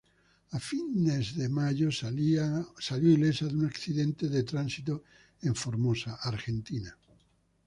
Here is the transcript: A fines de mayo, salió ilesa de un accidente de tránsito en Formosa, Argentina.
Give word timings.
A 0.57 0.59
fines 0.59 1.33
de 1.35 1.47
mayo, 1.47 1.91
salió 1.91 2.65
ilesa 3.01 3.45
de 3.45 3.55
un 3.55 3.67
accidente 3.67 4.29
de 4.29 4.41
tránsito 4.41 5.03
en 5.43 5.53
Formosa, 5.53 6.15
Argentina. 6.23 6.97